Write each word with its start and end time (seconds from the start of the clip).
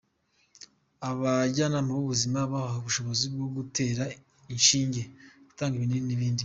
Abajyanama 1.09 1.91
b’ubuzima 1.97 2.39
bahawe 2.51 2.77
ubushobozi 2.81 3.25
bwo 3.33 3.47
gutera 3.55 4.03
inshinge, 4.53 5.01
gutanga 5.47 5.73
ibinini 5.75 5.95
n’indi 5.99 6.19
miti. 6.21 6.39